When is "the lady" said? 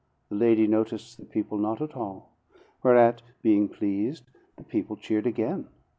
0.29-0.65